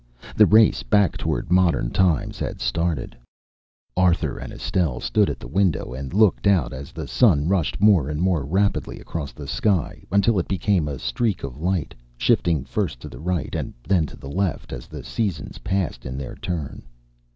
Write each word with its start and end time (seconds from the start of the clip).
The 0.35 0.47
race 0.47 0.81
back 0.81 1.15
toward 1.15 1.51
modern 1.51 1.91
times 1.91 2.39
had 2.39 2.59
started. 2.59 3.15
Arthur 3.95 4.39
and 4.39 4.51
Estelle 4.51 4.99
stood 4.99 5.29
at 5.29 5.39
the 5.39 5.47
window 5.47 5.93
and 5.93 6.11
looked 6.11 6.47
out 6.47 6.73
as 6.73 6.91
the 6.91 7.07
sun 7.07 7.47
rushed 7.47 7.79
more 7.79 8.09
and 8.09 8.19
more 8.19 8.43
rapidly 8.43 8.99
across 8.99 9.31
the 9.31 9.45
sky 9.45 10.03
until 10.11 10.39
it 10.39 10.47
became 10.47 10.85
but 10.85 10.95
a 10.95 10.97
streak 10.97 11.43
of 11.43 11.59
light, 11.59 11.93
shifting 12.17 12.63
first 12.63 12.99
to 13.01 13.09
the 13.09 13.19
right 13.19 13.53
and 13.53 13.75
then 13.87 14.07
to 14.07 14.17
the 14.17 14.27
left 14.31 14.73
as 14.73 14.87
the 14.87 15.03
seasons 15.03 15.59
passed 15.59 16.03
in 16.03 16.17
their 16.17 16.33
turn. 16.33 16.81